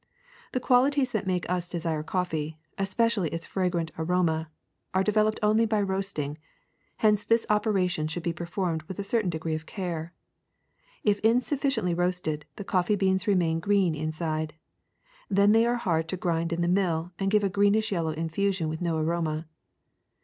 The 0.53 0.59
qualities 0.59 1.11
that 1.11 1.27
make 1.27 1.47
us 1.47 1.69
desire 1.69 2.01
coffee, 2.01 2.57
especially 2.75 3.29
its 3.29 3.45
fragrant 3.45 3.91
aroma, 3.99 4.49
are 4.95 5.03
de 5.03 5.11
veloped 5.11 5.37
only 5.43 5.67
by 5.67 5.79
roasting; 5.79 6.39
hence 7.05 7.23
this 7.23 7.45
operation 7.51 8.07
should 8.07 8.23
be 8.23 8.33
performed 8.33 8.81
with 8.87 8.97
a 8.97 9.03
certain 9.03 9.29
degree 9.29 9.53
of 9.53 9.67
care. 9.67 10.11
If 11.03 11.19
in 11.19 11.39
sufficiently 11.39 11.93
roasted, 11.93 12.45
the 12.55 12.63
coffee 12.63 12.95
beans 12.95 13.27
remain 13.27 13.59
green 13.59 13.93
in 13.93 14.11
side; 14.11 14.55
then 15.29 15.51
they 15.51 15.67
are 15.67 15.75
hard 15.75 16.07
to 16.07 16.17
grind 16.17 16.51
in 16.51 16.61
the 16.61 16.67
mill 16.67 17.11
and 17.19 17.29
give 17.29 17.43
a 17.43 17.47
greenish 17.47 17.91
yellow 17.91 18.09
infusion 18.09 18.69
with 18.69 18.81
no 18.81 18.97
aroma. 18.97 19.45